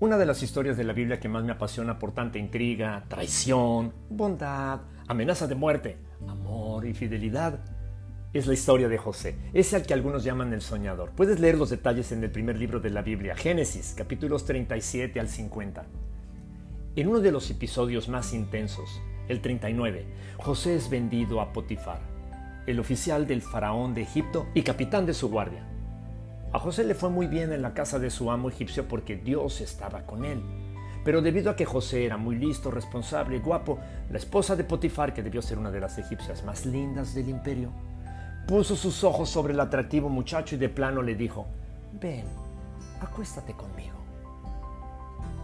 [0.00, 3.92] Una de las historias de la Biblia que más me apasiona por tanta intriga, traición,
[4.08, 7.60] bondad, amenaza de muerte, amor y fidelidad
[8.32, 11.10] es la historia de José, ese al que algunos llaman el soñador.
[11.10, 15.28] Puedes leer los detalles en el primer libro de la Biblia, Génesis, capítulos 37 al
[15.28, 15.84] 50.
[16.96, 20.06] En uno de los episodios más intensos, el 39,
[20.38, 22.00] José es vendido a Potifar,
[22.66, 25.66] el oficial del faraón de Egipto y capitán de su guardia.
[26.52, 29.60] A José le fue muy bien en la casa de su amo egipcio porque Dios
[29.60, 30.42] estaba con él.
[31.04, 33.78] Pero debido a que José era muy listo, responsable y guapo,
[34.10, 37.70] la esposa de Potifar, que debió ser una de las egipcias más lindas del imperio,
[38.48, 41.46] puso sus ojos sobre el atractivo muchacho y de plano le dijo,
[42.00, 42.24] ven,
[43.00, 43.96] acuéstate conmigo.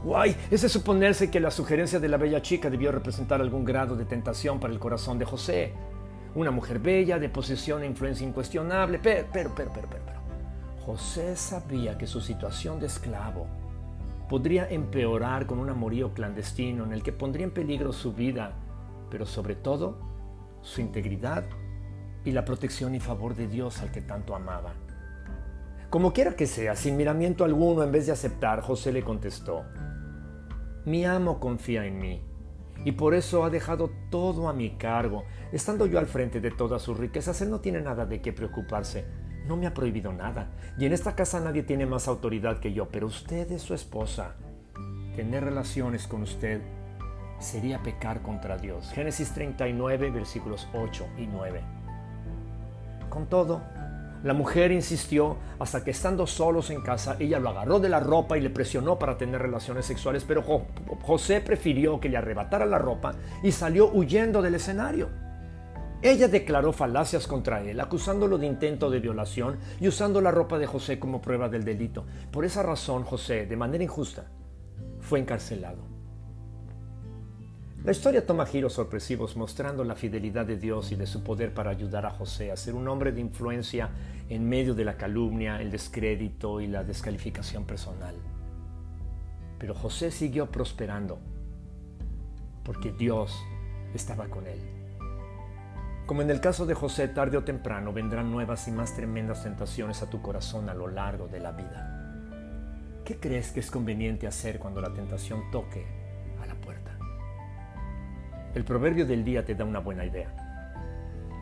[0.04, 3.96] Guay, es de suponerse que la sugerencia de la bella chica debió representar algún grado
[3.96, 5.72] de tentación para el corazón de José.
[6.34, 10.15] Una mujer bella, de posición e influencia incuestionable, pero, pero, pero, pero, pero.
[10.86, 13.48] José sabía que su situación de esclavo
[14.28, 18.52] podría empeorar con un amorío clandestino en el que pondría en peligro su vida,
[19.10, 19.98] pero sobre todo
[20.62, 21.44] su integridad
[22.24, 24.74] y la protección y favor de Dios al que tanto amaba.
[25.90, 29.64] Como quiera que sea, sin miramiento alguno, en vez de aceptar, José le contestó,
[30.84, 32.22] Mi amo confía en mí,
[32.84, 35.24] y por eso ha dejado todo a mi cargo.
[35.50, 39.26] Estando yo al frente de todas sus riquezas, él no tiene nada de qué preocuparse
[39.46, 40.48] no me ha prohibido nada.
[40.78, 44.34] Y en esta casa nadie tiene más autoridad que yo, pero usted es su esposa.
[45.14, 46.60] Tener relaciones con usted
[47.38, 48.90] sería pecar contra Dios.
[48.92, 51.60] Génesis 39, versículos 8 y 9.
[53.08, 53.62] Con todo,
[54.22, 58.36] la mujer insistió hasta que estando solos en casa, ella lo agarró de la ropa
[58.36, 60.42] y le presionó para tener relaciones sexuales, pero
[61.02, 65.08] José prefirió que le arrebatara la ropa y salió huyendo del escenario.
[66.02, 70.66] Ella declaró falacias contra él, acusándolo de intento de violación y usando la ropa de
[70.66, 72.04] José como prueba del delito.
[72.30, 74.26] Por esa razón, José, de manera injusta,
[75.00, 75.96] fue encarcelado.
[77.82, 81.70] La historia toma giros sorpresivos mostrando la fidelidad de Dios y de su poder para
[81.70, 83.90] ayudar a José a ser un hombre de influencia
[84.28, 88.16] en medio de la calumnia, el descrédito y la descalificación personal.
[89.58, 91.20] Pero José siguió prosperando
[92.64, 93.32] porque Dios
[93.94, 94.75] estaba con él.
[96.06, 100.02] Como en el caso de José, tarde o temprano vendrán nuevas y más tremendas tentaciones
[100.02, 103.02] a tu corazón a lo largo de la vida.
[103.04, 105.84] ¿Qué crees que es conveniente hacer cuando la tentación toque
[106.40, 106.96] a la puerta?
[108.54, 110.32] El proverbio del día te da una buena idea.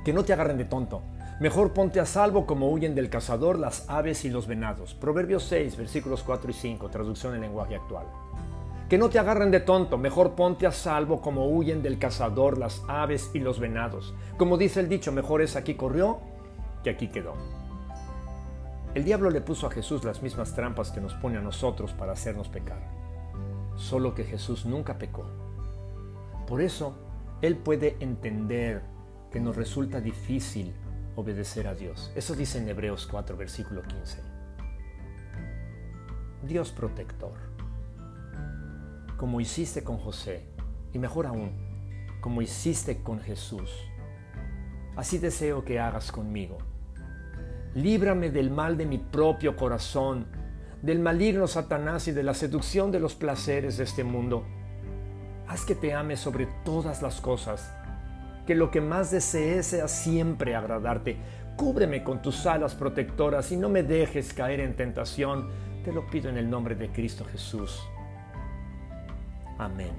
[0.03, 1.03] Que no te agarren de tonto.
[1.41, 4.95] Mejor ponte a salvo como huyen del cazador las aves y los venados.
[4.95, 8.07] Proverbios 6, versículos 4 y 5, traducción en lenguaje actual.
[8.94, 12.81] Que no te agarren de tonto, mejor ponte a salvo como huyen del cazador las
[12.87, 14.15] aves y los venados.
[14.37, 16.21] Como dice el dicho, mejor es aquí corrió
[16.84, 17.34] que aquí quedó.
[18.94, 22.12] El diablo le puso a Jesús las mismas trampas que nos pone a nosotros para
[22.12, 22.78] hacernos pecar.
[23.75, 25.27] Solo que Jesús nunca pecó.
[26.47, 26.94] Por eso,
[27.43, 28.81] Él puede entender
[29.33, 30.72] que nos resulta difícil
[31.16, 32.12] obedecer a Dios.
[32.15, 34.21] Eso dice en Hebreos 4, versículo 15.
[36.44, 37.53] Dios protector
[39.25, 40.45] como hiciste con José,
[40.93, 41.53] y mejor aún,
[42.21, 43.71] como hiciste con Jesús.
[44.97, 46.59] Así deseo que hagas conmigo.
[47.75, 50.27] Líbrame del mal de mi propio corazón,
[50.83, 54.45] del maligno Satanás y de la seducción de los placeres de este mundo.
[55.49, 57.73] Haz que te ame sobre todas las cosas,
[58.47, 61.17] que lo que más desees sea siempre agradarte.
[61.57, 65.49] Cúbreme con tus alas protectoras y no me dejes caer en tentación.
[65.83, 67.81] Te lo pido en el nombre de Cristo Jesús.
[69.59, 69.94] Amen.